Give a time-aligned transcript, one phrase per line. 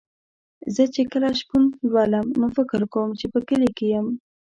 [0.75, 4.07] زه چې کله شپون لولم نو فکر کوم چې په کلي کې یم.